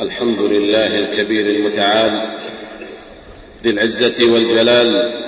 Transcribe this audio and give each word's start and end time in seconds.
الحمد 0.00 0.40
لله 0.40 0.86
الكبير 0.98 1.46
المتعال 1.46 2.38
ذي 3.62 3.70
العزة 3.70 4.32
والجلال 4.32 5.22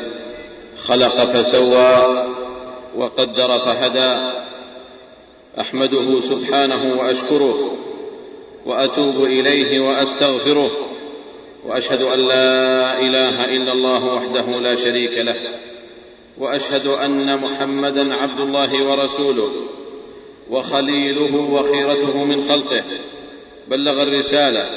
خلق 0.79 1.25
فسوى 1.25 2.27
وقدر 2.97 3.59
فهدى 3.59 4.33
أحمده 5.61 6.21
سبحانه 6.21 6.99
وأشكره 7.01 7.77
وأتوب 8.67 9.25
إليه 9.25 9.81
وأستغفره 9.81 10.71
وأشهد 11.67 12.03
أن 12.03 12.19
لا 12.19 13.01
إله 13.01 13.45
إلا 13.45 13.73
الله 13.73 14.15
وحده 14.15 14.61
لا 14.61 14.75
شريك 14.75 15.19
له 15.19 15.37
وأشهد 16.39 16.87
أن 16.87 17.37
محمدا 17.37 18.15
عبد 18.15 18.41
الله 18.41 18.85
ورسوله 18.85 19.53
وخليله 20.51 21.37
وخيرته 21.37 22.25
من 22.25 22.41
خلقه 22.41 22.85
بلغ 23.71 24.03
الرسالة 24.03 24.71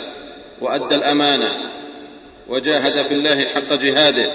وأدى 0.62 0.96
الأمانة 0.96 1.71
وجاهد 2.50 3.06
في 3.06 3.14
الله 3.14 3.46
حق 3.46 3.74
جهاده. 3.74 4.32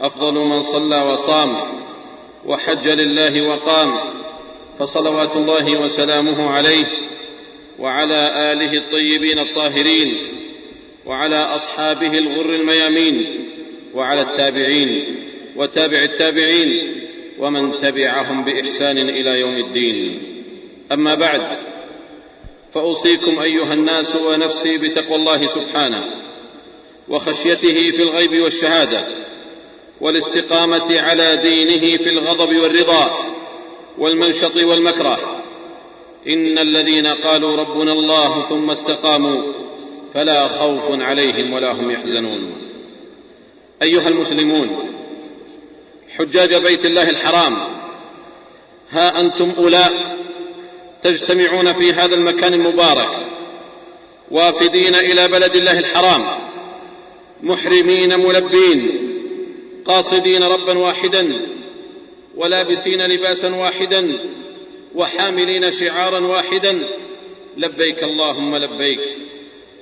أفضل 0.00 0.34
من 0.34 0.62
صلى 0.62 0.96
وصام 0.96 1.56
وحج 2.46 2.88
لله 2.88 3.42
وقام 3.42 3.94
فصلوات 4.78 5.36
الله 5.36 5.80
وسلامه 5.80 6.50
عليه 6.50 6.84
وعلى 7.78 8.52
آله 8.52 8.78
الطيبين 8.78 9.38
الطاهرين 9.38 10.22
وعلى 11.06 11.36
أصحابه 11.36 12.18
الغر 12.18 12.54
الميامين 12.54 13.44
وعلى 13.94 14.20
التابعين 14.20 15.20
وتابع 15.56 15.98
التابعين 15.98 17.00
ومن 17.38 17.78
تبعهم 17.78 18.44
بإحسان 18.44 18.98
إلى 18.98 19.40
يوم 19.40 19.56
الدين. 19.56 20.22
أما 20.92 21.14
بعد 21.14 21.42
فأوصيكم 22.74 23.38
أيها 23.38 23.74
الناس 23.74 24.16
ونفسي 24.16 24.78
بتقوى 24.78 25.16
الله 25.16 25.46
سبحانه 25.46 26.04
وخشيته 27.08 27.90
في 27.90 28.02
الغيب 28.02 28.42
والشهادة 28.42 29.04
والاستقامة 30.00 31.00
على 31.00 31.36
دينه 31.36 31.96
في 31.96 32.10
الغضب 32.10 32.56
والرضا 32.56 33.34
والمنشط 33.98 34.56
والمكره. 34.56 35.42
إن 36.28 36.58
الذين 36.58 37.06
قالوا 37.06 37.56
ربنا 37.56 37.92
الله 37.92 38.46
ثم 38.48 38.70
استقاموا 38.70 39.42
فلا 40.14 40.48
خوف 40.48 41.00
عليهم 41.00 41.52
ولا 41.52 41.72
هم 41.72 41.90
يحزنون. 41.90 42.52
أيها 43.82 44.08
المسلمون 44.08 44.94
حجاج 46.18 46.54
بيت 46.54 46.86
الله 46.86 47.10
الحرام 47.10 47.56
ها 48.90 49.20
أنتم 49.20 49.52
أولاء 49.58 50.23
تجتمعون 51.04 51.72
في 51.72 51.92
هذا 51.92 52.14
المكان 52.14 52.54
المبارك 52.54 53.08
وافدين 54.30 54.94
إلى 54.94 55.28
بلد 55.28 55.56
الله 55.56 55.78
الحرام 55.78 56.24
محرمين 57.42 58.18
ملبين 58.18 58.90
قاصدين 59.84 60.42
ربا 60.42 60.78
واحدا 60.78 61.32
ولابسين 62.36 63.06
لباسا 63.06 63.54
واحدا 63.54 64.18
وحاملين 64.94 65.72
شعارا 65.72 66.20
واحدا 66.20 66.78
لبيك 67.56 68.04
اللهم 68.04 68.56
لبيك 68.56 69.00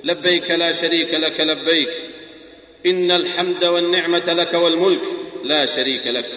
لبيك 0.03 0.51
لا 0.51 0.71
شريك 0.71 1.13
لك 1.13 1.41
لبيك 1.41 1.89
إن 2.85 3.11
الحمد 3.11 3.65
والنعمة 3.65 4.33
لك 4.33 4.53
والملك 4.53 5.01
لا 5.43 5.65
شريك 5.65 6.07
لك. 6.07 6.29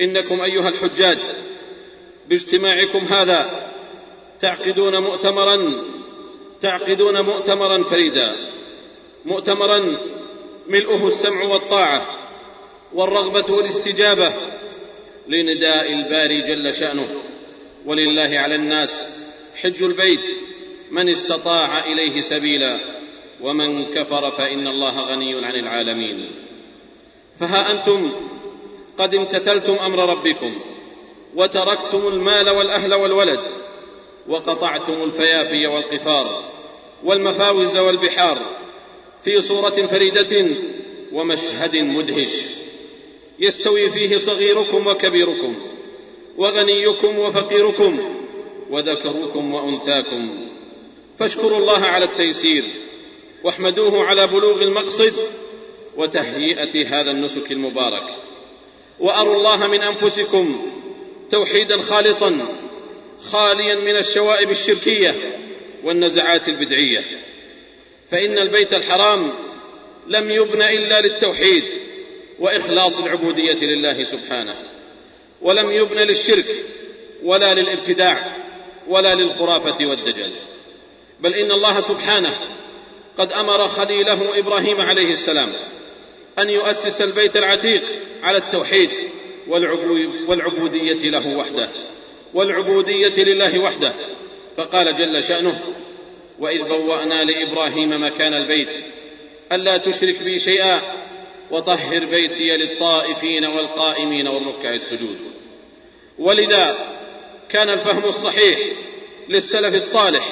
إنكم 0.00 0.40
أيها 0.40 0.68
الحجاج 0.68 1.18
باجتماعكم 2.32 2.98
هذا. 2.98 3.70
تعقدون 4.40 4.98
مؤتمرا 4.98 5.72
تعقدون 6.62 7.20
مؤتمرا 7.20 7.82
فريدا. 7.82 8.36
مؤتمرا 9.24 9.96
ملؤه 10.68 11.08
السمع 11.08 11.44
والطاعة 11.44 12.06
والرغبة 12.92 13.54
والاستجابة 13.54 14.32
لنداء 15.28 15.92
الباري 15.92 16.40
جل 16.40 16.74
شأنه. 16.74 17.08
ولله 17.86 18.38
على 18.38 18.54
الناس 18.54 19.10
حج 19.62 19.82
البيت 19.82 20.24
من 20.90 21.08
استطاع 21.08 21.84
إليه 21.84 22.20
سبيلا 22.20 22.78
ومن 23.40 23.84
كفر 23.84 24.30
فإن 24.30 24.66
الله 24.66 25.00
غني 25.00 25.44
عن 25.44 25.54
العالمين. 25.54 26.30
فها 27.40 27.72
أنتم 27.72 28.10
قد 28.98 29.14
امتثلتم 29.14 29.76
أمر 29.86 30.10
ربكم. 30.10 30.71
وتركتم 31.36 32.08
المال 32.08 32.50
والأهل 32.50 32.94
والولد 32.94 33.40
وقطعتم 34.28 34.94
الفيافي 35.04 35.66
والقفار 35.66 36.44
والمفاوز 37.04 37.76
والبحار 37.76 38.38
في 39.24 39.40
صورة 39.40 39.86
فريدة 39.90 40.46
ومشهد 41.12 41.76
مدهش. 41.76 42.30
يستوي 43.38 43.90
فيه 43.90 44.16
صغيركم 44.16 44.86
وكبيركم 44.86 45.54
وغنيكم 46.36 47.18
وفقيركم 47.18 47.98
وذكركم 48.70 49.54
وأنثاكم. 49.54 50.48
فاشكروا 51.18 51.58
الله 51.58 51.84
على 51.84 52.04
التيسير 52.04 52.64
واحمدوه 53.44 54.04
على 54.04 54.26
بلوغ 54.26 54.62
المقصد 54.62 55.14
وتهيئة 55.96 56.88
هذا 56.88 57.10
النسك 57.10 57.52
المبارك. 57.52 58.04
وأروا 59.00 59.36
الله 59.36 59.66
من 59.66 59.80
أنفسكم 59.80 60.72
توحيدا 61.32 61.80
خالصا 61.80 62.48
خاليا 63.20 63.74
من 63.74 63.96
الشوائب 63.96 64.50
الشركية 64.50 65.14
والنزعات 65.84 66.48
البدعية. 66.48 67.04
فإن 68.10 68.38
البيت 68.38 68.74
الحرام 68.74 69.32
لم 70.06 70.30
يبن 70.30 70.62
إلا 70.62 71.00
للتوحيد 71.00 71.64
وإخلاص 72.38 72.98
العبودية 72.98 73.66
لله 73.66 74.04
سبحانه 74.04 74.56
ولم 75.42 75.70
يبن 75.70 75.96
للشرك 75.96 76.46
ولا 77.22 77.54
للابتداع 77.54 78.36
ولا 78.88 79.14
للخرافة 79.14 79.86
والدجل 79.86 80.32
بل 81.20 81.34
إن 81.34 81.52
الله 81.52 81.80
سبحانه 81.80 82.38
قد 83.18 83.32
أمر 83.32 83.68
خليله 83.68 84.38
إبراهيم 84.38 84.80
عليه 84.80 85.12
السلام 85.12 85.52
أن 86.38 86.50
يؤسس 86.50 87.00
البيت 87.00 87.36
العتيق 87.36 87.82
على 88.22 88.36
التوحيد 88.36 88.90
والعبودية 89.48 91.10
له 91.10 91.36
وحده 91.36 91.68
والعبودية 92.34 93.24
لله 93.24 93.58
وحده. 93.58 93.92
فقال 94.56 94.96
جل 94.96 95.24
شأنه 95.24 95.60
وإذ 96.38 96.62
بوأنا 96.62 97.24
لإبراهيم 97.24 98.04
مكان 98.04 98.34
البيت 98.34 98.68
ألا 99.52 99.76
تشرك 99.76 100.22
بي 100.22 100.38
شيئا 100.38 100.80
وطهر 101.50 102.04
بيتي 102.04 102.56
للطائفين 102.56 103.44
والقائمين 103.44 104.28
والركع 104.28 104.74
السجود. 104.74 105.18
ولذا 106.18 106.76
كان 107.48 107.68
الفهم 107.68 108.04
الصحيح 108.08 108.58
للسلف 109.28 109.74
الصالح 109.74 110.28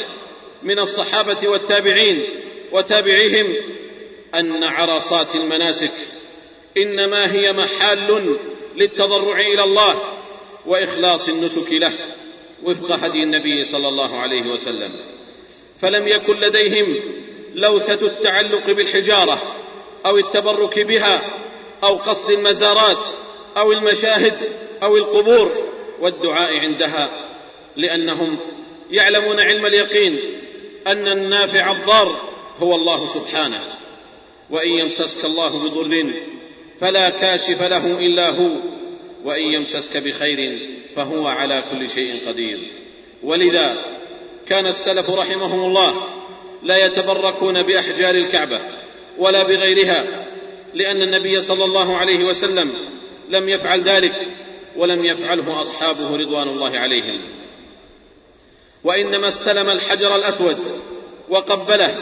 من 0.63 0.79
الصحابة 0.79 1.49
والتابعين 1.49 2.23
وتابعيهم 2.73 3.47
أن 4.35 4.65
عرصات 4.65 5.35
المناسك 5.35 5.93
إنما 6.79 7.33
هي 7.33 7.53
محال 7.53 8.29
للتضرع 8.77 9.41
إلى 9.41 9.65
الله 9.65 9.95
وإخلاص 10.67 11.29
النسك 11.29 11.73
له 11.73 11.93
وفق 12.65 12.93
هدي 13.05 13.23
النبي 13.23 13.65
صلى 13.65 13.89
الله 13.89 14.19
عليه 14.19 14.43
وسلم. 14.43 14.93
فلم 15.81 16.09
يكن 16.09 16.41
لديهم 16.41 16.95
لوثة 17.55 18.07
التعلق 18.07 18.71
بالحجارة 18.71 19.43
أو 20.07 20.19
التبرك 20.19 20.79
بها 20.79 21.23
أو 21.85 21.97
قصد 21.97 22.31
المزارات 22.31 22.99
أو 23.57 23.73
المشاهد 23.73 24.39
أو 24.83 24.97
القبور 24.97 25.53
والدعاء 26.01 26.59
عندها 26.59 27.11
لأنهم 27.77 28.37
يعلمون 28.91 29.41
علم 29.41 29.67
اليقين 29.67 30.19
أن 30.87 31.09
النافع 31.09 31.73
الضار 31.73 32.17
هو 32.59 32.75
الله 32.75 33.07
سبحانه. 33.07 33.61
وإن 34.51 34.71
يمسسك 34.71 35.25
الله 35.25 35.49
بضر 35.49 36.13
فلا 36.81 37.11
كاشف 37.11 37.63
له 37.63 37.99
إلا 38.07 38.29
هو 38.29 38.51
وإن 39.25 39.43
يمسسك 39.43 39.97
بخير 39.97 40.59
فهو 40.97 41.27
على 41.27 41.63
كل 41.73 41.91
شيء 41.91 42.21
قدير. 42.27 42.59
ولذا 43.23 43.77
كان 44.49 44.67
السلف 44.67 45.11
رحمهم 45.11 45.65
الله 45.65 45.95
لا 46.63 46.87
يتبركون 46.87 47.63
بأحجار 47.63 48.15
الكعبة 48.15 48.61
ولا 49.19 49.43
بغيرها 49.43 50.27
لأن 50.75 51.03
النبي 51.03 51.43
صلى 51.43 51.65
الله 51.65 51.97
عليه 51.97 52.25
وسلم 52.25 52.73
لم 53.29 53.49
يفعل 53.49 53.83
ذلك 53.83 54.15
ولم 54.77 55.05
يفعله 55.05 55.63
أصحابه 55.63 56.17
رضوان 56.17 56.49
الله 56.49 56.79
عليهم. 56.79 57.21
وإنما 58.85 59.29
استلم 59.29 59.71
الحجر 59.71 60.17
الأسود 60.17 60.59
وقبله 61.29 61.95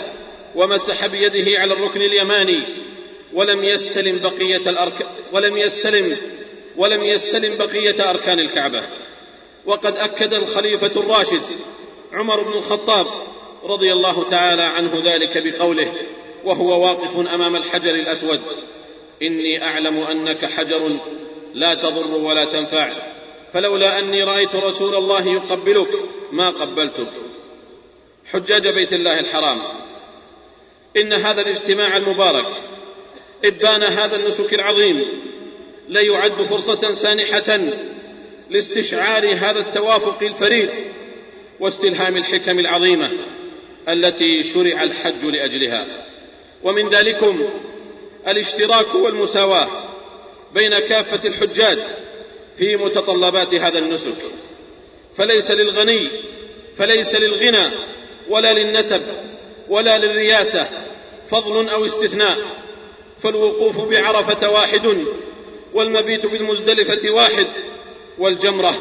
ومسح 0.54 1.06
بيده 1.06 1.60
على 1.60 1.74
الركن 1.74 2.02
اليماني 2.02 2.60
ولم 3.34 3.64
يستلم 3.64 4.18
بقية 4.18 4.70
الأرك 4.70 5.06
ولم 5.32 5.56
يستلم 5.56 6.16
ولم 6.76 7.04
يستلم 7.04 7.56
بقية 7.56 8.10
أركان 8.10 8.40
الكعبة. 8.40 8.82
وقد 9.66 9.96
أكد 9.96 10.34
الخليفة 10.34 11.00
الراشد 11.00 11.42
عمر 12.12 12.42
بن 12.42 12.52
الخطاب 12.52 13.06
رضي 13.64 13.92
الله 13.92 14.26
تعالى 14.30 14.62
عنه 14.62 15.02
ذلك 15.04 15.38
بقوله 15.44 15.92
وهو 16.44 16.84
واقف 16.84 17.34
أمام 17.34 17.56
الحجر 17.56 17.94
الأسود 17.94 18.40
إني 19.22 19.64
أعلم 19.64 20.04
أنك 20.10 20.44
حجر 20.44 20.90
لا 21.54 21.74
تضر 21.74 22.14
ولا 22.16 22.44
تنفع 22.44 22.92
فلولا 23.52 23.98
أني 23.98 24.22
رأيت 24.22 24.56
رسول 24.56 24.94
الله 24.94 25.28
يقبلك 25.28 25.90
ما 26.32 26.50
قبلتك. 26.50 27.10
حجاج 28.32 28.68
بيت 28.68 28.92
الله 28.92 29.20
الحرام. 29.20 29.58
إن 30.96 31.12
هذا 31.12 31.40
الاجتماع 31.40 31.96
المبارك 31.96 32.46
إبان 33.44 33.82
هذا 33.82 34.16
النسك 34.16 34.54
العظيم. 34.54 35.04
ليعد 35.88 36.42
فرصة 36.42 36.94
سانحة 36.94 37.60
لاستشعار 38.50 39.26
هذا 39.26 39.60
التوافق 39.60 40.22
الفريد 40.22 40.70
واستلهام 41.60 42.16
الحكم 42.16 42.58
العظيمة 42.58 43.10
التي 43.88 44.42
شرع 44.42 44.82
الحج 44.82 45.24
لأجلها. 45.24 45.86
ومن 46.62 46.90
ذلكم 46.90 47.48
الاشتراك 48.28 48.94
والمساواة 48.94 49.68
بين 50.54 50.78
كافة 50.78 51.28
الحجاج 51.28 51.78
في 52.58 52.76
متطلبات 52.76 53.54
هذا 53.54 53.78
النسك. 53.78 54.14
فليس 55.16 55.50
للغني 55.50 56.08
فليس 56.76 57.14
للغنى 57.14 57.68
ولا 58.28 58.52
للنسب 58.52 59.02
ولا 59.68 59.98
للرياسة 59.98 60.68
فضل 61.30 61.68
أو 61.68 61.84
استثناء. 61.84 62.38
فالوقوف 63.22 63.80
بعرفة 63.80 64.50
واحد 64.50 65.04
والمبيت 65.74 66.26
بالمزدلفة 66.26 67.10
واحد 67.10 67.46
والجمرة 68.18 68.74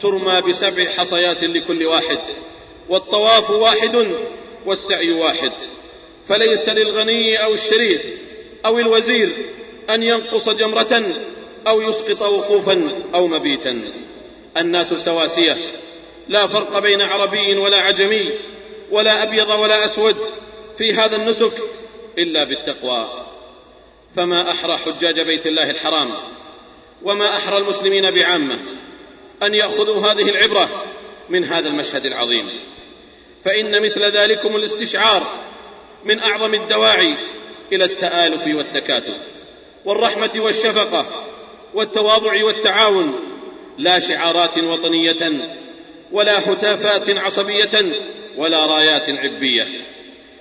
ترمى 0.00 0.40
بسبع 0.40 0.84
حصيات 0.84 1.44
لكل 1.44 1.86
واحد 1.86 2.18
والطواف 2.88 3.50
واحد 3.50 4.08
والسعي 4.66 5.12
واحد. 5.12 5.52
فليس 6.28 6.68
للغني 6.68 7.36
أو 7.44 7.54
الشريف 7.54 8.02
أو 8.66 8.78
الوزير 8.78 9.28
أن 9.90 10.02
ينقص 10.02 10.48
جمرة 10.48 11.02
أو 11.66 11.80
يسقط 11.80 12.22
وقوفا 12.22 12.88
أو 13.14 13.26
مبيتا. 13.26 13.80
الناس 14.56 14.94
سواسية 14.94 15.56
لا 16.28 16.46
فرق 16.46 16.78
بين 16.78 17.02
عربي 17.02 17.56
ولا 17.56 17.76
عجمي 17.76 18.30
ولا 18.90 19.22
أبيض 19.22 19.50
ولا 19.50 19.84
أسود 19.84 20.16
في 20.78 20.92
هذا 20.92 21.16
النسك 21.16 21.52
إلا 22.18 22.44
بالتقوى. 22.44 23.23
فما 24.16 24.50
أحرى 24.50 24.76
حجاج 24.76 25.20
بيت 25.20 25.46
الله 25.46 25.70
الحرام 25.70 26.10
وما 27.02 27.36
أحرى 27.36 27.58
المسلمين 27.58 28.10
بعامة 28.10 28.58
أن 29.42 29.54
يأخذوا 29.54 30.06
هذه 30.06 30.30
العبرة 30.30 30.84
من 31.28 31.44
هذا 31.44 31.68
المشهد 31.68 32.06
العظيم. 32.06 32.48
فإن 33.44 33.82
مثل 33.82 34.02
ذلكم 34.02 34.56
الاستشعار 34.56 35.26
من 36.04 36.20
أعظم 36.20 36.54
الدواعي 36.54 37.14
إلى 37.72 37.84
التآلف 37.84 38.46
والتكاتف 38.46 39.16
والرحمة 39.84 40.30
والشفقة 40.36 41.06
والتواضع 41.74 42.44
والتعاون 42.44 43.20
لا 43.78 43.98
شعارات 43.98 44.58
وطنية 44.58 45.30
ولا 46.12 46.52
هتافات 46.52 47.18
عصبية 47.18 47.92
ولا 48.36 48.66
رايات 48.66 49.10
عبية 49.10 49.68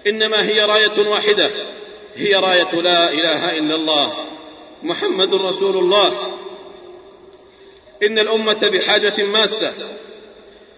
إنما 0.07 0.47
هي 0.47 0.61
راية 0.61 1.07
واحدة 1.07 1.49
هي 2.15 2.35
راية 2.35 2.81
لا 2.81 3.11
إله 3.11 3.57
إلا 3.57 3.75
الله 3.75 4.13
محمد 4.83 5.35
رسول 5.35 5.77
الله. 5.77 6.37
إن 8.03 8.19
الأمة 8.19 8.69
بحاجة 8.73 9.23
ماسة 9.23 9.73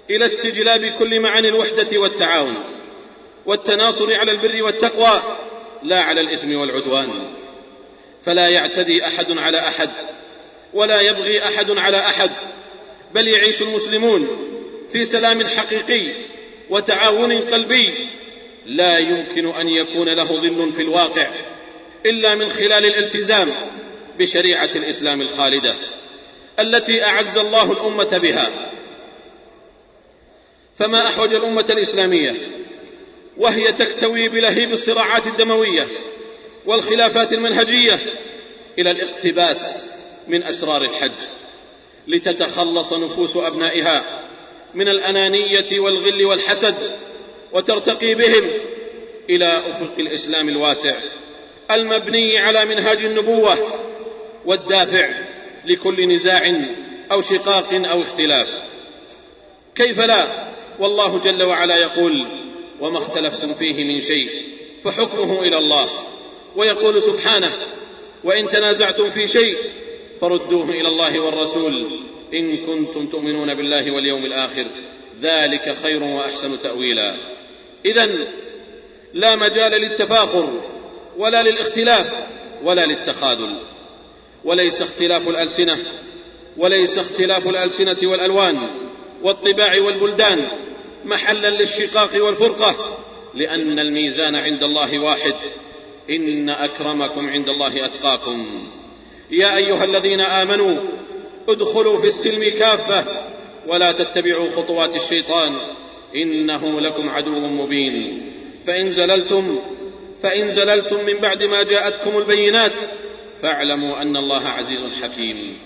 إلى 0.09 0.25
استجلاب 0.25 0.85
كل 0.99 1.19
معاني 1.19 1.47
الوحدة 1.47 1.97
والتعاون 1.99 2.55
والتناصر 3.45 4.15
على 4.15 4.31
البر 4.31 4.63
والتقوى 4.63 5.21
لا 5.83 6.01
على 6.01 6.21
الإثم 6.21 6.57
والعدوان. 6.57 7.09
فلا 8.25 8.49
يعتدي 8.49 9.07
أحد 9.07 9.37
على 9.37 9.59
أحد 9.59 9.89
ولا 10.73 11.01
يبغي 11.01 11.43
أحد 11.43 11.77
على 11.77 11.97
أحد 11.99 12.31
بل 13.13 13.27
يعيش 13.27 13.61
المسلمون 13.61 14.27
في 14.93 15.05
سلام 15.05 15.47
حقيقي 15.47 16.07
وتعاون 16.69 17.41
قلبي. 17.41 17.93
لا 18.65 18.97
يمكن 18.97 19.47
أن 19.47 19.69
يكون 19.69 20.09
له 20.09 20.23
ظل 20.23 20.71
في 20.75 20.81
الواقع 20.81 21.27
إلا 22.05 22.35
من 22.35 22.49
خلال 22.49 22.85
الالتزام 22.85 23.51
بشريعة 24.19 24.69
الإسلام 24.75 25.21
الخالدة 25.21 25.73
التي 26.59 27.03
أعز 27.03 27.37
الله 27.37 27.71
الأمة 27.71 28.17
بها. 28.17 28.49
فما 30.79 31.07
أحوج 31.07 31.33
الأمة 31.33 31.65
الإسلامية؟ 31.69 32.35
وهي 33.37 33.71
تكتوي 33.71 34.29
بلهيب 34.29 34.73
الصراعات 34.73 35.27
الدموية 35.27 35.87
والخلافات 36.65 37.33
المنهجية 37.33 37.99
إلى 38.79 38.91
الاقتباس 38.91 39.85
من 40.27 40.43
أسرار 40.43 40.81
الحج 40.81 41.11
لتتخلص 42.07 42.93
نفوس 42.93 43.37
أبنائها 43.37 44.25
من 44.73 44.87
الأنانية 44.87 45.79
والغل 45.79 46.25
والحسد 46.25 46.75
وترتقي 47.55 48.15
بهم 48.15 48.43
إلى 49.29 49.57
أفق 49.57 49.93
الإسلام 49.99 50.49
الواسع 50.49 50.95
المبني 51.71 52.37
على 52.37 52.65
منهاج 52.65 53.03
النبوة 53.03 53.57
والدافع 54.45 55.09
لكل 55.65 56.07
نزاع 56.07 56.53
أو 57.11 57.21
شقاق 57.21 57.73
أو 57.73 58.01
اختلاف. 58.01 58.47
كيف 59.75 59.99
لا؟ 60.01 60.25
والله 60.79 61.19
جل 61.19 61.43
وعلا 61.43 61.77
يقول 61.77 62.27
وما 62.79 62.97
اختلفتم 62.97 63.53
فيه 63.53 63.83
من 63.83 64.01
شيء 64.01 64.29
فحكمه 64.83 65.41
إلى 65.41 65.57
الله. 65.57 65.89
ويقول 66.55 67.01
سبحانه 67.01 67.51
وإن 68.23 68.49
تنازعتم 68.49 69.09
في 69.09 69.27
شيء 69.27 69.57
فردوه 70.21 70.69
إلى 70.69 70.87
الله 70.87 71.19
والرسول 71.19 71.99
إن 72.33 72.57
كنتم 72.57 73.07
تؤمنون 73.07 73.53
بالله 73.53 73.91
واليوم 73.91 74.25
الآخر 74.25 74.65
ذلك 75.21 75.75
خير 75.83 76.03
وأحسن 76.03 76.61
تأويلا. 76.61 77.34
اذا 77.85 78.09
لا 79.13 79.35
مجال 79.35 79.71
للتفاخر 79.71 80.49
ولا 81.17 81.43
للاختلاف 81.43 82.13
ولا 82.63 82.85
للتخاذل. 82.85 83.55
وليس 84.43 84.81
اختلاف 84.81 85.29
الألسنة 85.29 85.77
وليس 86.57 86.97
اختلاف 86.97 87.47
الألسنة 87.47 87.97
والألوان 88.03 88.57
والطباع 89.23 89.81
والبلدان 89.81 90.47
محلا 91.05 91.49
للشقاق 91.49 92.09
والفرقة 92.15 92.97
لأن 93.33 93.79
الميزان 93.79 94.35
عند 94.35 94.63
الله 94.63 94.99
واحد. 94.99 95.33
إن 96.09 96.49
أكرمكم 96.49 97.29
عند 97.29 97.49
الله 97.49 97.85
أتقاكم. 97.85 98.67
يا 99.31 99.57
أيها 99.57 99.83
الذين 99.83 100.21
آمنوا 100.21 100.75
ادخلوا 101.49 102.01
في 102.01 102.07
السلم 102.07 102.49
كافة 102.59 103.05
ولا 103.67 103.91
تتبعوا 103.91 104.49
خطوات 104.55 104.95
الشيطان. 104.95 105.57
إنه 106.15 106.81
لكم 106.81 107.09
عدو 107.09 107.39
مبين. 107.39 108.31
فإن 108.67 108.89
زللتم 108.89 109.59
فإن 110.23 110.51
زللتم 110.51 111.05
من 111.05 111.13
بعد 111.13 111.43
ما 111.43 111.63
جاءتكم 111.63 112.17
البينات 112.17 112.71
فاعلموا 113.41 114.01
أن 114.01 114.17
الله 114.17 114.47
عزيز 114.47 114.79
حكيم. 115.01 115.57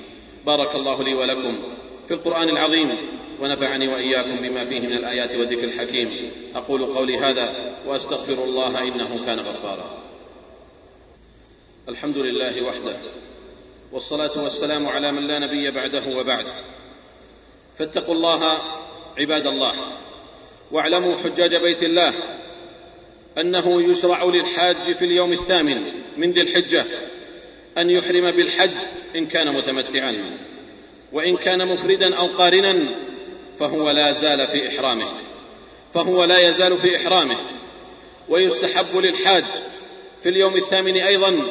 بارك 0.45 0.75
الله 0.75 1.03
لي 1.03 1.13
ولكم 1.13 1.57
في 2.07 2.13
القرآن 2.13 2.49
العظيم 2.49 2.89
ونفعني 3.41 3.87
وإياكم 3.87 4.35
بما 4.35 4.65
فيه 4.65 4.79
من 4.79 4.93
الآيات 4.93 5.35
والذكر 5.35 5.63
الحكيم. 5.63 6.31
أقول 6.55 6.85
قولي 6.85 7.17
هذا 7.17 7.75
وأستغفر 7.87 8.43
الله 8.43 8.79
إنه 8.79 9.25
كان 9.25 9.39
غفارا. 9.39 10.03
الحمد 11.89 12.17
لله 12.17 12.61
وحده 12.61 12.97
والصلاة 13.91 14.43
والسلام 14.43 14.87
على 14.87 15.11
من 15.11 15.27
لا 15.27 15.39
نبي 15.39 15.71
بعده 15.71 16.17
وبعد. 16.17 16.45
فاتقوا 17.77 18.15
الله 18.15 18.57
عباد 19.17 19.47
الله. 19.47 19.73
واعلموا 20.71 21.15
حجاج 21.23 21.55
بيت 21.55 21.83
الله 21.83 22.13
أنه 23.37 23.81
يشرع 23.91 24.23
للحاج 24.23 24.75
في 24.75 25.05
اليوم 25.05 25.33
الثامن 25.33 25.83
من 26.17 26.31
ذي 26.31 26.41
الحجة 26.41 26.85
أن 27.77 27.89
يحرم 27.89 28.31
بالحج 28.31 28.75
إن 29.15 29.25
كان 29.25 29.53
متمتعا 29.53 30.37
وإن 31.11 31.37
كان 31.37 31.67
مفردا 31.67 32.15
أو 32.15 32.27
قارنا 32.27 32.79
فهو 33.59 33.91
لا 33.91 34.11
زال 34.11 34.47
في 34.47 34.67
إحرامه 34.69 35.07
فهو 35.93 36.23
لا 36.23 36.49
يزال 36.49 36.77
في 36.77 36.97
إحرامه 36.97 37.37
ويستحب 38.29 38.97
للحاج 38.97 39.43
في 40.23 40.29
اليوم 40.29 40.55
الثامن 40.55 40.97
أيضا 40.97 41.41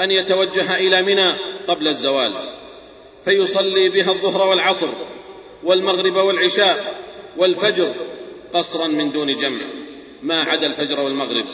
أن 0.00 0.10
يتوجه 0.10 0.74
إلى 0.74 1.02
منى 1.02 1.32
قبل 1.68 1.88
الزوال 1.88 2.32
فيصلي 3.24 3.88
بها 3.88 4.12
الظهر 4.12 4.48
والعصر 4.48 4.88
والمغرب 5.62 6.16
والعشاء 6.16 7.00
والفجر 7.36 7.92
قصرا 8.54 8.86
من 8.86 9.12
دون 9.12 9.36
جمع 9.36 9.60
ما 10.22 10.40
عدا 10.40 10.66
الفجر 10.66 11.00
والمغرب. 11.00 11.46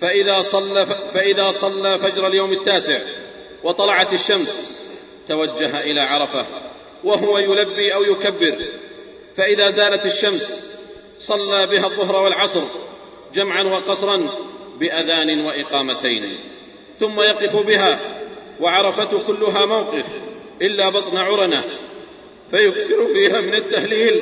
فإذا 0.00 0.42
صلى 0.42 0.86
فإذا 1.14 1.50
صلى 1.50 1.98
فجر 1.98 2.26
اليوم 2.26 2.52
التاسع 2.52 2.98
وطلعت 3.64 4.12
الشمس 4.12 4.70
توجه 5.28 5.80
إلى 5.80 6.00
عرفة 6.00 6.46
وهو 7.04 7.38
يلبي 7.38 7.94
أو 7.94 8.02
يكبر. 8.02 8.64
فإذا 9.36 9.70
زالت 9.70 10.06
الشمس 10.06 10.60
صلى 11.18 11.66
بها 11.66 11.86
الظهر 11.86 12.16
والعصر 12.16 12.62
جمعا 13.34 13.62
وقصرا 13.62 14.26
بأذان 14.80 15.40
وإقامتين. 15.40 16.38
ثم 16.98 17.20
يقف 17.20 17.56
بها 17.56 18.18
وعرفة 18.60 19.18
كلها 19.18 19.66
موقف 19.66 20.04
إلا 20.62 20.88
بطن 20.88 21.16
عرنة 21.16 21.64
فيكثر 22.50 23.06
فيها 23.12 23.40
من 23.40 23.54
التهليل 23.54 24.20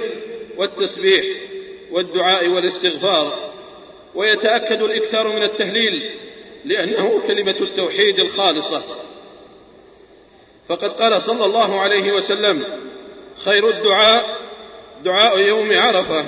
والتسبيح. 0.57 1.25
والدعاء 1.91 2.49
والاستغفار 2.49 3.53
ويتأكد 4.15 4.83
الإكثار 4.83 5.29
من 5.29 5.43
التهليل 5.43 6.11
لأنه 6.65 7.23
كلمة 7.27 7.57
التوحيد 7.61 8.21
الخالصة. 8.21 8.83
فقد 10.69 11.03
قال 11.03 11.23
صلى 11.23 11.45
الله 11.45 11.81
عليه 11.81 12.13
وسلم 12.13 12.65
خير 13.45 13.71
الدعاء 13.71 14.47
دعاء 15.05 15.39
يوم 15.39 15.73
عرفة 15.73 16.25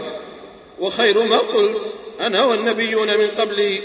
وخير 0.80 1.22
ما 1.22 1.38
قلت 1.38 1.82
أنا 2.20 2.44
والنبيون 2.44 3.08
من 3.08 3.28
قبلي 3.38 3.80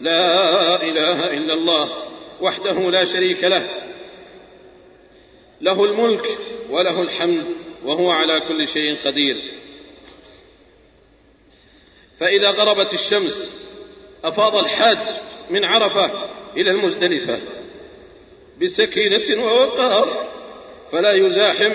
لا 0.00 0.82
إله 0.82 1.36
إلا 1.36 1.54
الله 1.54 1.88
وحده 2.40 2.90
لا 2.90 3.04
شريك 3.04 3.44
له 3.44 3.66
له 5.60 5.84
الملك 5.84 6.38
وله 6.70 7.02
الحمد 7.02 7.44
وهو 7.84 8.10
على 8.10 8.40
كل 8.40 8.68
شيء 8.68 8.96
قدير. 9.04 9.59
فإذا 12.20 12.50
غربت 12.50 12.94
الشمس 12.94 13.50
أفاض 14.24 14.56
الحاج 14.56 14.98
من 15.50 15.64
عرفة 15.64 16.10
إلى 16.56 16.70
المزدلفة 16.70 17.38
بسكينة 18.62 19.44
ووقار 19.44 20.26
فلا 20.92 21.12
يزاحم 21.12 21.72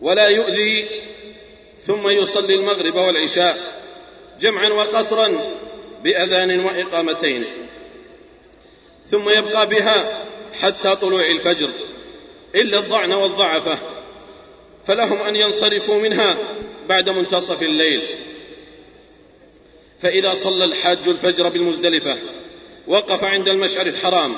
ولا 0.00 0.28
يؤذي 0.28 0.88
ثم 1.86 2.08
يصلي 2.08 2.54
المغرب 2.54 2.94
والعشاء 2.94 3.82
جمعا 4.40 4.68
وقصرا 4.68 5.32
بأذان 6.04 6.60
وإقامتين 6.60 7.44
ثم 9.10 9.28
يبقى 9.28 9.68
بها 9.68 10.24
حتى 10.62 10.96
طلوع 10.96 11.26
الفجر 11.26 11.70
إلا 12.54 12.78
الضعن 12.78 13.12
والضعفة. 13.12 13.78
فلهم 14.86 15.22
أن 15.22 15.36
ينصرفوا 15.36 16.02
منها 16.02 16.36
بعد 16.88 17.10
منتصف 17.10 17.62
الليل. 17.62 18.02
فإذا 20.02 20.34
صلى 20.34 20.64
الحاج 20.64 21.08
الفجر 21.08 21.48
بالمزدلفة 21.48 22.16
وقف 22.86 23.24
عند 23.24 23.48
المشعر 23.48 23.86
الحرام 23.86 24.36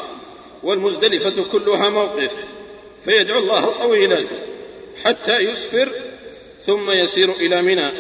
والمزدلفة 0.62 1.44
كلها 1.52 1.88
موقف 1.88 2.30
فيدعو 3.04 3.38
الله 3.38 3.66
طويلا 3.66 4.25
حتى 5.04 5.38
يسفر 5.38 5.92
ثم 6.66 6.90
يسير 6.90 7.30
إلى 7.30 7.62
منى 7.62 7.90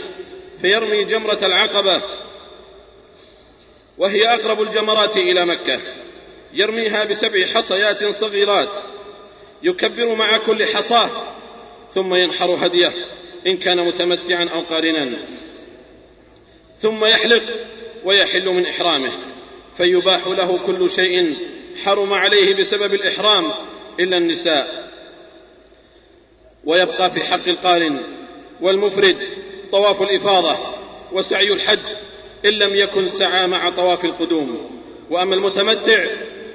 فيرمي 0.62 1.04
جمرة 1.04 1.38
العقبة 1.42 2.00
وهي 3.98 4.34
أقرب 4.34 4.62
الجمرات 4.62 5.16
إلى 5.16 5.46
مكة. 5.46 5.78
يرميها 6.54 7.04
بسبع 7.04 7.46
حصيات 7.46 8.04
صغيرات 8.04 8.68
يكبر 9.62 10.14
مع 10.14 10.36
كل 10.36 10.66
حصاة 10.66 11.10
ثم 11.94 12.14
ينحر 12.14 12.58
هديه 12.60 12.92
إن 13.46 13.56
كان 13.56 13.86
متمتعا 13.86 14.48
أو 14.54 14.60
قارنا. 14.60 15.18
ثم 16.80 17.04
يحلق 17.04 17.42
ويحل 18.04 18.48
من 18.48 18.66
إحرامه 18.66 19.10
فيباح 19.76 20.26
له 20.26 20.58
كل 20.66 20.90
شيء 20.90 21.36
حرم 21.84 22.12
عليه 22.12 22.54
بسبب 22.54 22.94
الإحرام 22.94 23.50
إلا 24.00 24.16
النساء. 24.16 24.92
ويبقى 26.64 27.10
في 27.10 27.24
حق 27.24 27.48
القارن 27.48 28.02
والمفرد 28.60 29.16
طواف 29.72 30.02
الإفاضة 30.02 30.56
وسعي 31.12 31.52
الحج 31.52 31.86
إن 32.44 32.50
لم 32.50 32.76
يكن 32.76 33.08
سعى 33.08 33.46
مع 33.46 33.70
طواف 33.70 34.04
القدوم. 34.04 34.80
وأما 35.10 35.34
المتمتع 35.34 36.04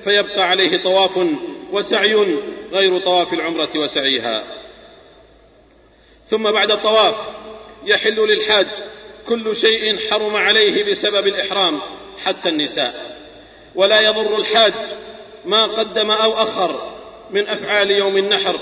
فيبقى 0.03 0.49
عليه 0.49 0.83
طواف 0.83 1.19
وسعي 1.71 2.37
غير 2.73 2.97
طواف 2.99 3.33
العمرة 3.33 3.69
وسعيها. 3.75 4.43
ثم 6.29 6.51
بعد 6.51 6.71
الطواف 6.71 7.15
يحل 7.85 8.15
للحاج 8.15 8.67
كل 9.27 9.55
شيء 9.55 9.99
حرم 10.09 10.35
عليه 10.35 10.91
بسبب 10.91 11.27
الإحرام 11.27 11.79
حتى 12.25 12.49
النساء. 12.49 13.17
ولا 13.75 14.01
يضر 14.01 14.37
الحاج 14.37 14.73
ما 15.45 15.63
قدم 15.63 16.11
أو 16.11 16.33
أخر 16.33 16.93
من 17.31 17.47
أفعال 17.47 17.91
يوم 17.91 18.17
النحر 18.17 18.59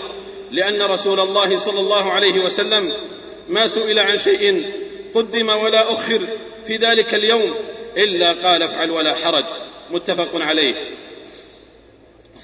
لأن 0.52 0.82
رسول 0.82 1.20
الله 1.20 1.58
صلى 1.58 1.80
الله 1.80 2.12
عليه 2.12 2.40
وسلم 2.40 2.94
ما 3.50 3.68
سئل 3.68 4.00
عن 4.00 4.18
شيء 4.18 4.72
قدم 5.16 5.50
ولا 5.50 5.94
أخر 5.94 6.28
في 6.68 6.76
ذلك 6.76 7.14
اليوم 7.14 7.56
إلا 7.98 8.34
قال 8.34 8.64
افعل 8.64 8.92
ولا 8.92 9.16
حرج 9.16 9.46
متفق 9.92 10.42
عليه. 10.42 10.74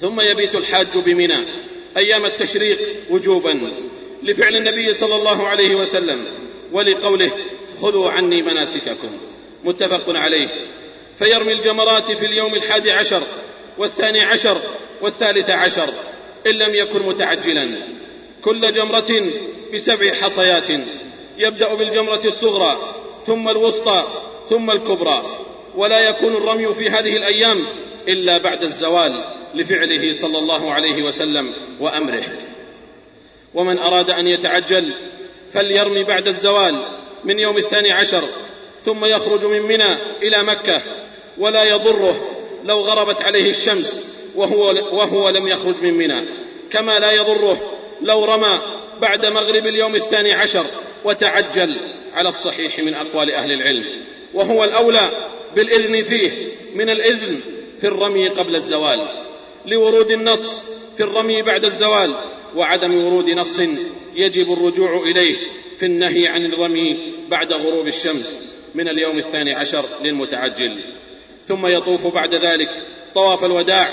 ثم 0.02 0.22
يبيت 0.22 0.56
الحاج 0.56 0.88
بمنى 0.96 1.38
أيام 1.98 2.26
التشريق 2.26 2.80
وجوبا. 3.10 3.72
لفعل 4.24 4.56
النبي 4.56 4.94
صلى 4.94 5.16
الله 5.16 5.48
عليه 5.48 5.76
وسلم 5.76 6.26
ولقوله 6.72 7.32
خذوا 7.82 8.12
عني 8.12 8.42
مناسككم. 8.42 9.10
متفق 9.64 10.04
عليه. 10.08 10.48
فيرمي 11.20 11.54
الجمرات 11.54 12.12
في 12.12 12.26
اليوم 12.26 12.56
الحادي 12.56 12.92
عشر 12.92 13.24
والثاني 13.78 14.22
عشر 14.22 14.58
والثالث 15.02 15.50
عشر 15.50 15.90
إن 16.48 16.52
لم 16.52 16.76
يكن 16.76 17.00
متعجلا. 17.00 17.70
كل 18.44 18.74
جمرة 18.74 19.32
بسبع 19.74 20.14
حصيات 20.14 20.70
يبدأ 21.38 21.74
بالجمرة 21.74 22.22
الصغرى 22.26 22.96
ثم 23.28 23.50
الوسطى 23.50 24.08
ثم 24.50 24.72
الكبرى. 24.72 25.46
ولا 25.76 26.10
يكون 26.10 26.36
الرمي 26.36 26.74
في 26.74 26.90
هذه 26.90 27.18
الأيام 27.18 27.64
إلا 28.08 28.38
بعد 28.38 28.64
الزوال 28.64 29.24
لفعله 29.56 30.14
صلى 30.14 30.40
الله 30.40 30.72
عليه 30.72 31.04
وسلم 31.04 31.54
وأمره. 31.80 32.24
ومن 33.54 33.80
أراد 33.80 34.12
أن 34.12 34.28
يتعجل 34.28 34.92
فليرمي 35.54 36.04
بعد 36.04 36.28
الزوال 36.28 36.86
من 37.24 37.40
يوم 37.40 37.58
الثاني 37.58 37.92
عشر 37.92 38.24
ثم 38.86 39.06
يخرج 39.06 39.46
من 39.46 39.62
منى 39.62 39.96
إلى 40.24 40.44
مكة 40.44 40.82
ولا 41.38 41.64
يضره 41.64 42.30
لو 42.64 42.80
غربت 42.80 43.22
عليه 43.24 43.50
الشمس 43.50 44.02
وهو, 44.36 44.76
وهو 44.92 45.30
لم 45.30 45.48
يخرج 45.48 45.76
من 45.82 45.94
منى. 45.94 46.22
كما 46.72 47.00
لا 47.00 47.12
يضره 47.12 47.78
لو 48.02 48.26
رمى 48.26 48.60
بعد 49.02 49.26
مغرب 49.26 49.68
اليوم 49.68 49.96
الثاني 49.96 50.34
عشر 50.34 50.66
وتعجل 51.04 51.74
على 52.14 52.30
الصحيح 52.30 52.80
من 52.80 52.94
أقوال 52.94 53.34
أهل 53.34 53.52
العلم. 53.52 53.86
وهو 54.34 54.64
الأولى 54.64 55.10
بالإذن 55.56 56.04
فيه 56.04 56.32
من 56.76 56.90
الإذن 56.90 57.40
في 57.82 57.88
الرمي 57.88 58.28
قبل 58.28 58.56
الزوال 58.56 59.06
لورود 59.66 60.12
النص 60.12 60.54
في 60.98 61.04
الرمي 61.04 61.42
بعد 61.42 61.66
الزوال 61.66 62.14
وعدم 62.56 63.06
ورود 63.06 63.30
نص 63.30 63.60
يجب 64.16 64.54
الرجوع 64.54 65.02
إليه 65.02 65.36
في 65.78 65.86
النهي 65.86 66.28
عن 66.28 66.46
الرمي 66.46 67.14
بعد 67.30 67.54
غروب 67.54 67.88
الشمس 67.88 68.38
من 68.76 68.90
اليوم 68.90 69.18
الثاني 69.18 69.54
عشر 69.54 69.86
للمتعجل. 70.04 70.84
ثم 71.48 71.68
يطوف 71.68 72.08
بعد 72.08 72.36
ذلك 72.36 72.70
طواف 73.16 73.46
الوداع. 73.46 73.90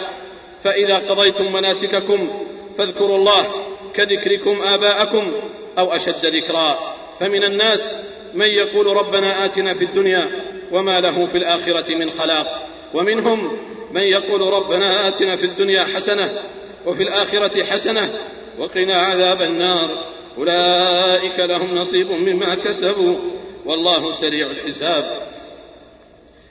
فإذا 0.65 0.99
قضيتم 0.99 1.53
مناسككم 1.53 2.47
فاذكروا 2.79 3.17
الله 3.17 3.47
كذكركم 3.95 4.63
آباءكم 4.63 5.33
أو 5.79 5.93
أشد 5.93 6.27
ذكرا. 6.27 6.97
فمن 7.21 7.45
الناس 7.45 7.95
من 8.35 8.47
يقول 8.47 8.87
ربنا 8.87 9.45
آتنا 9.45 9.75
في 9.75 9.85
الدنيا 9.85 10.31
وما 10.73 11.01
له 11.01 11.27
في 11.27 11.39
الآخرة 11.39 11.95
من 11.95 12.11
خلاق. 12.11 12.69
ومنهم 12.95 13.59
من 13.95 14.03
يقول 14.03 14.41
ربنا 14.41 15.09
آتنا 15.09 15.37
في 15.37 15.47
الدنيا 15.47 15.85
حسنة 15.95 16.43
وفي 16.87 17.03
الآخرة 17.03 17.65
حسنة 17.65 18.15
وقنا 18.59 18.95
عذاب 18.95 19.43
النار. 19.43 20.05
أولئك 20.39 21.41
لهم 21.41 21.75
نصيب 21.75 22.11
مما 22.13 22.55
كسبوا. 22.55 23.17
والله 23.65 24.13
سريع 24.13 24.47
الحساب. 24.47 25.29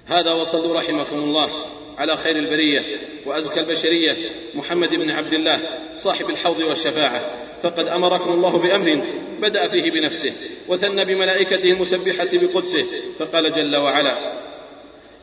هذا 0.06 0.34
وصلوا 0.34 0.80
رحمكم 0.80 1.16
الله. 1.16 1.50
على 1.98 2.18
خير 2.18 2.36
البرية 2.36 2.84
وأزكى 3.26 3.60
البشرية. 3.60 4.16
محمد 4.56 4.96
بن 4.96 5.10
عبد 5.10 5.34
الله 5.34 5.60
صاحب 5.98 6.30
الحوض 6.30 6.60
والشفاعة. 6.60 7.22
فقد 7.64 7.88
أمركم 7.88 8.34
الله 8.34 8.58
بأمر 8.58 9.02
بدأ 9.42 9.68
فيه 9.68 9.92
بنفسه. 9.92 10.34
وثنى 10.68 11.06
بملائكته 11.06 11.72
المسبحة 11.72 12.30
بقدسه. 12.34 12.86
فقال 13.20 13.52
جل 13.52 13.76
وعلا 13.76 14.47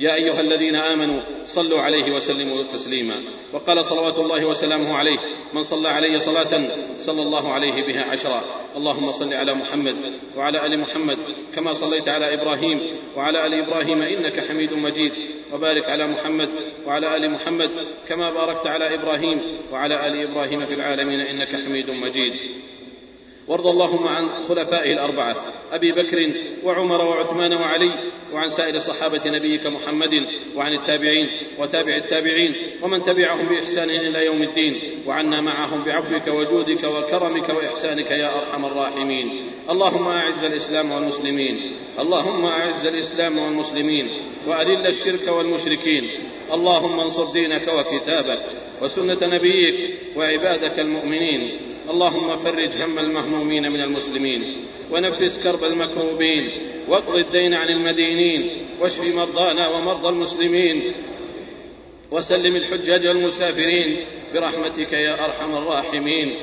يا 0.00 0.14
أيها 0.14 0.40
الذين 0.40 0.76
آمنوا 0.76 1.20
صلوا 1.46 1.80
عليه 1.80 2.12
وسلموا 2.12 2.62
تسليما. 2.72 3.14
وقال 3.52 3.84
صلوات 3.84 4.18
الله 4.18 4.44
وسلامه 4.44 4.96
عليه 4.96 5.18
من 5.52 5.62
صلى 5.62 5.88
علي 5.88 6.20
صلاة 6.20 6.68
صلى 7.00 7.22
الله 7.22 7.52
عليه 7.52 7.86
بها 7.86 8.04
عشرا. 8.10 8.44
اللهم 8.76 9.12
صل 9.12 9.34
على 9.34 9.54
محمد 9.54 9.96
وعلى 10.36 10.66
آل 10.66 10.78
محمد 10.78 11.18
كما 11.54 11.72
صليت 11.72 12.08
على 12.08 12.34
إبراهيم 12.34 12.80
وعلى 13.16 13.46
آل 13.46 13.54
إبراهيم 13.54 14.02
إنك 14.02 14.48
حميد 14.48 14.72
مجيد. 14.72 15.12
وبارك 15.52 15.88
على 15.88 16.06
محمد 16.06 16.50
وعلى 16.86 17.16
آل 17.16 17.30
محمد 17.30 17.70
كما 18.08 18.30
باركت 18.30 18.66
على 18.66 18.94
إبراهيم 18.94 19.40
وعلى 19.72 20.06
آل 20.06 20.22
إبراهيم 20.22 20.66
في 20.66 20.74
العالمين 20.74 21.20
إنك 21.20 21.48
حميد 21.66 21.90
مجيد. 21.90 22.34
وارض 23.48 23.66
اللهم 23.66 24.08
عن 24.08 24.28
خلفائه 24.48 24.92
الأربعة 24.92 25.36
أبي 25.72 25.92
بكر 25.92 26.30
وعمر 26.64 27.04
وعثمان 27.04 27.54
وعلي 27.54 27.90
وعن 28.32 28.50
سائر 28.50 28.78
صحابة 28.78 29.20
نبيك 29.26 29.66
محمد 29.66 30.24
وعن 30.56 30.72
التابعين 30.72 31.28
وتابع 31.58 31.96
التابعين 31.96 32.54
ومن 32.82 33.02
تبعهم 33.02 33.46
بإحسان 33.46 33.90
إلى 33.90 34.26
يوم 34.26 34.42
الدين 34.42 34.80
وعنا 35.06 35.40
معهم 35.40 35.84
بعفوك 35.84 36.28
وجودك 36.28 36.84
وكرمك 36.84 37.48
وإحسانك 37.48 38.10
يا 38.10 38.30
أرحم 38.38 38.64
الراحمين. 38.64 39.42
اللهم 39.70 40.08
أعز 40.08 40.44
الإسلام 40.44 40.92
والمسلمين 40.92 41.72
اللهم 42.00 42.44
أعز 42.44 42.86
الإسلام 42.86 43.38
والمسلمين 43.38 44.08
وأذل 44.46 44.86
الشرك 44.86 45.28
والمشركين. 45.28 46.08
اللهم 46.52 47.00
انصر 47.00 47.24
دينك 47.24 47.68
وكتابك 47.68 48.42
وسنة 48.82 49.18
نبيك 49.22 49.74
وعبادك 50.16 50.80
المؤمنين. 50.80 51.73
اللهم 51.90 52.36
فرج 52.36 52.82
هم 52.82 52.98
المهمومين 52.98 53.72
من 53.72 53.80
المسلمين 53.80 54.56
ونفس 54.92 55.38
كرب 55.38 55.64
المكروبين 55.64 56.48
واقض 56.88 57.16
الدين 57.16 57.54
عن 57.54 57.68
المدينين 57.68 58.50
واشف 58.80 59.14
مرضانا 59.16 59.68
ومرضى 59.68 60.08
المسلمين 60.08 60.92
وسلم 62.10 62.56
الحجاج 62.56 63.06
والمسافرين 63.06 64.04
برحمتك 64.34 64.92
يا 64.92 65.24
أرحم 65.24 65.56
الراحمين. 65.56 66.34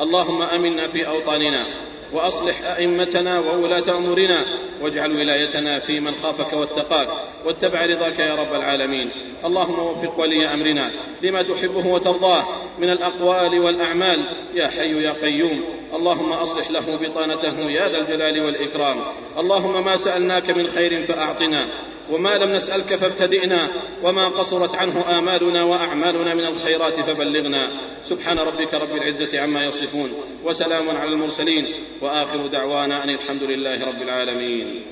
اللهم 0.00 0.42
آمنا 0.42 0.86
في 0.86 1.06
أوطاننا 1.08 1.66
وأصلح 2.12 2.62
أئمتنا 2.78 3.38
وولاة 3.38 3.96
أمورنا 3.96 4.38
واجعل 4.82 5.16
ولايتنا 5.16 5.78
في 5.78 6.00
من 6.00 6.14
خافك 6.14 6.52
واتقاك 6.52 7.08
واتبع 7.44 7.86
رضاك 7.86 8.18
يا 8.18 8.34
رب 8.34 8.54
العالمين. 8.54 9.10
اللهم 9.44 9.78
وفق 9.78 10.20
ولي 10.20 10.46
أمرنا 10.46 10.90
لما 11.22 11.42
تحبه 11.42 11.86
وترضاه 11.86 12.44
من 12.78 12.90
الأقوال 12.90 13.60
والأعمال. 13.60 14.18
يا 14.54 14.66
حي 14.66 15.02
يا 15.02 15.10
قيوم 15.10 15.64
اللهم 15.94 16.32
أصلح 16.32 16.70
له 16.70 16.98
بطانته 17.00 17.70
يا 17.70 17.88
ذا 17.88 17.98
الجلال 17.98 18.40
والإكرام. 18.40 18.96
اللهم 19.38 19.84
ما 19.84 19.96
سألناك 19.96 20.50
من 20.50 20.66
خير 20.66 21.02
فأعطنا. 21.02 21.66
وما 22.10 22.34
لم 22.34 22.52
نسألك 22.52 22.94
فابتدئنا 22.94 23.68
وما 24.02 24.28
قصرت 24.28 24.74
عنه 24.74 25.04
آمالنا 25.18 25.62
وأعمالنا 25.62 26.34
من 26.34 26.46
الخيرات 26.46 27.00
فبلغنا. 27.00 27.68
سبحان 28.04 28.38
ربك 28.38 28.74
رب 28.74 28.96
العزة 28.96 29.40
عما 29.40 29.64
يصفون 29.64 30.12
وسلام 30.44 30.96
على 30.96 31.10
المرسلين 31.10 31.66
وآخر 32.00 32.46
دعوانا 32.46 33.04
أن 33.04 33.10
الحمد 33.10 33.42
لله 33.42 33.84
رب 33.84 34.02
العالمين. 34.02 34.82